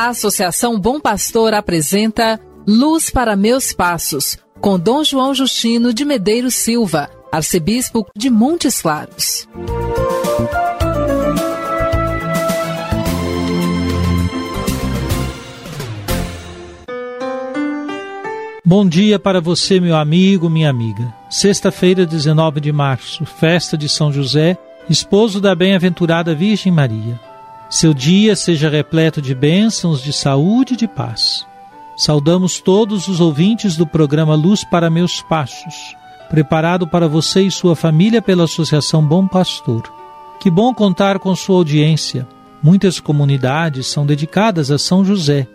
[0.00, 6.54] A Associação Bom Pastor apresenta Luz para Meus Passos, com Dom João Justino de Medeiros
[6.54, 9.46] Silva, arcebispo de Montes Claros.
[18.64, 21.14] Bom dia para você, meu amigo, minha amiga.
[21.28, 24.56] Sexta-feira, 19 de março, festa de São José,
[24.88, 27.20] esposo da bem-aventurada Virgem Maria.
[27.70, 31.46] Seu dia seja repleto de bênçãos, de saúde e de paz.
[31.96, 35.94] Saudamos todos os ouvintes do programa Luz para Meus Passos,
[36.28, 39.82] preparado para você e sua família pela Associação Bom Pastor.
[40.40, 42.26] Que bom contar com sua audiência.
[42.60, 45.46] Muitas comunidades são dedicadas a São José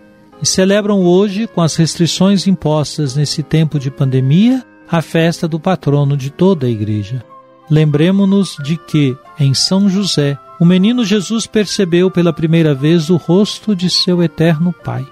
[0.42, 6.16] e celebram hoje, com as restrições impostas nesse tempo de pandemia, a festa do patrono
[6.16, 7.22] de toda a Igreja.
[7.70, 13.76] Lembremos-nos de que, em São José, o menino Jesus percebeu pela primeira vez o rosto
[13.76, 15.06] de seu eterno Pai.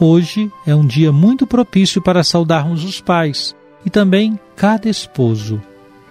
[0.00, 5.60] Hoje é um dia muito propício para saudarmos os pais e também cada esposo.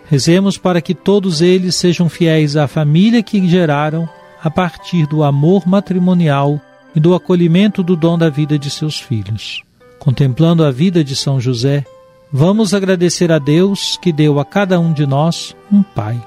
[0.06, 4.08] Rezemos para que todos eles sejam fiéis à família que geraram
[4.42, 6.60] a partir do amor matrimonial
[6.96, 9.62] e do acolhimento do dom da vida de seus filhos.
[10.00, 11.84] Contemplando a vida de São José,
[12.32, 16.20] vamos agradecer a Deus que deu a cada um de nós um pai.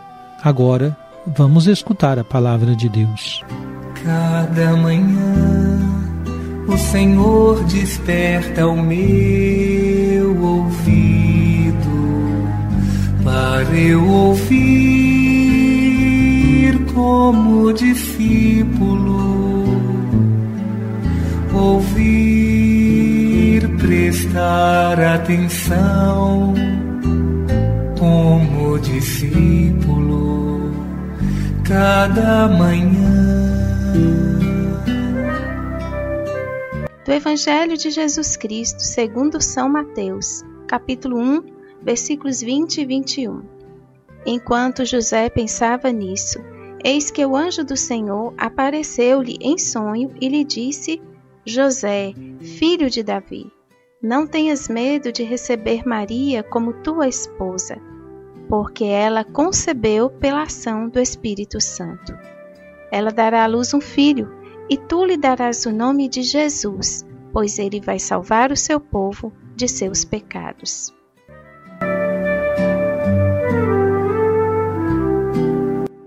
[0.42, 3.44] Agora, vamos escutar a palavra de Deus.
[4.04, 5.78] Cada manhã
[6.68, 11.82] o Senhor desperta o meu ouvido
[13.22, 15.12] para eu ouvir
[16.94, 19.22] como discípulo
[21.62, 22.88] ouvir,
[23.78, 26.54] prestar atenção
[31.72, 33.10] cada manhã.
[37.02, 41.42] Do Evangelho de Jesus Cristo, segundo São Mateus, capítulo 1,
[41.82, 43.42] versículos 20 e 21.
[44.26, 46.40] Enquanto José pensava nisso,
[46.84, 51.00] eis que o anjo do Senhor apareceu-lhe em sonho e lhe disse:
[51.46, 52.12] José,
[52.58, 53.50] filho de Davi,
[54.02, 57.80] não tenhas medo de receber Maria como tua esposa,
[58.52, 62.12] porque ela concebeu pela ação do Espírito Santo.
[62.92, 64.30] Ela dará à luz um filho,
[64.68, 67.02] e tu lhe darás o nome de Jesus,
[67.32, 70.92] pois ele vai salvar o seu povo de seus pecados.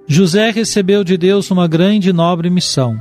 [0.05, 2.95] José recebeu de Deus uma grande e nobre missão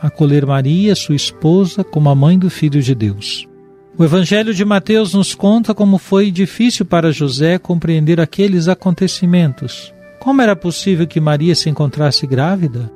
[0.00, 3.46] acolher Maria, sua esposa, como a mãe do Filho de Deus.
[3.96, 9.92] O Evangelho de Mateus nos conta como foi difícil para José compreender aqueles acontecimentos.
[10.18, 12.90] Como era possível que Maria se encontrasse grávida?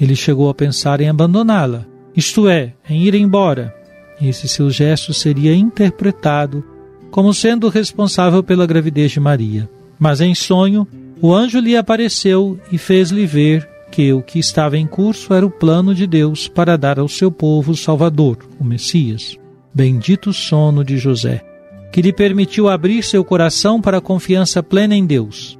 [0.00, 3.74] Ele chegou a pensar em abandoná-la, isto é, em ir embora.
[4.22, 6.64] Esse seu gesto seria interpretado
[7.10, 9.68] como sendo responsável pela gravidez de Maria.
[9.98, 10.86] Mas em sonho,
[11.20, 15.50] o anjo lhe apareceu e fez-lhe ver que o que estava em curso era o
[15.50, 19.36] plano de Deus para dar ao seu povo o Salvador, o Messias.
[19.76, 21.44] Bendito sono de José,
[21.92, 25.58] que lhe permitiu abrir seu coração para a confiança plena em Deus.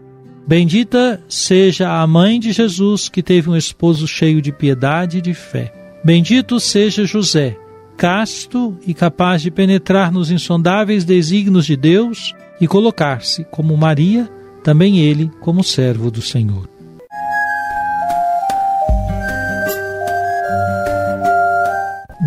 [0.49, 5.34] Bendita seja a mãe de Jesus, que teve um esposo cheio de piedade e de
[5.34, 5.71] fé.
[6.03, 7.59] Bendito seja José,
[7.94, 14.27] casto e capaz de penetrar nos insondáveis desígnios de Deus e colocar-se, como Maria,
[14.65, 16.76] também ele como servo do Senhor.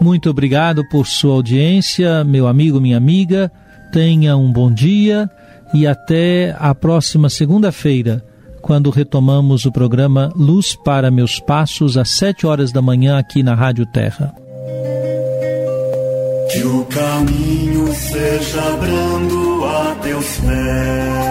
[0.00, 3.52] Muito obrigado por sua audiência, meu amigo, minha amiga.
[3.92, 5.28] Tenha um bom dia
[5.74, 8.24] e até a próxima segunda-feira,
[8.62, 13.54] quando retomamos o programa Luz para Meus Passos, às sete horas da manhã, aqui na
[13.54, 14.34] Rádio Terra.
[16.50, 21.30] Que o caminho seja brando a teu teus pés.